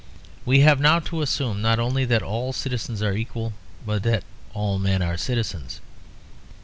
[0.45, 3.53] We have now to assume not only that all citizens are equal,
[3.85, 5.79] but that all men are citizens.